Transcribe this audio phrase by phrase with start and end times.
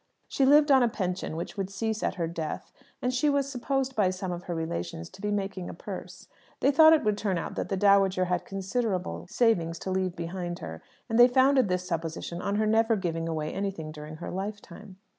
[0.27, 3.95] She lived on a pension which would cease at her death, and she was supposed
[3.95, 6.27] by some of her relations to be making a purse.
[6.59, 10.57] They thought it would turn out that the dowager had considerable savings to leave behind
[10.57, 14.97] her; and they founded this supposition on her never giving away anything during her lifetime.